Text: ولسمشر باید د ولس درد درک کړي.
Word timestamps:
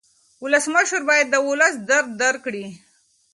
ولسمشر 0.43 1.01
باید 1.09 1.27
د 1.29 1.35
ولس 1.47 1.73
درد 1.89 2.09
درک 2.21 2.39
کړي. 2.45 2.65